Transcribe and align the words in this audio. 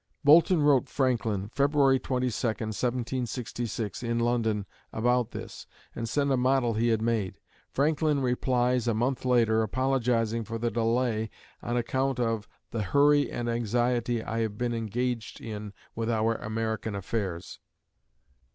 Boulton 0.23 0.63
wrote 0.63 0.89
Franklin, 0.89 1.49
February 1.49 1.99
22, 1.99 2.29
1766, 2.33 4.01
in 4.01 4.17
London, 4.17 4.65
about 4.91 5.29
this, 5.29 5.67
and 5.95 6.09
sent 6.09 6.31
a 6.31 6.37
model 6.37 6.73
he 6.73 6.87
had 6.87 7.03
made. 7.03 7.37
Franklin 7.69 8.19
replies 8.19 8.87
a 8.87 8.95
month 8.95 9.25
later, 9.25 9.61
apologising 9.61 10.43
for 10.43 10.57
the 10.57 10.71
delay 10.71 11.29
on 11.61 11.77
account 11.77 12.19
of 12.19 12.49
"the 12.71 12.81
hurry 12.81 13.29
and 13.31 13.47
anxiety 13.47 14.23
I 14.23 14.39
have 14.39 14.57
been 14.57 14.73
engaged 14.73 15.39
in 15.39 15.71
with 15.93 16.09
our 16.09 16.33
American 16.33 16.95
affairs." 16.95 17.59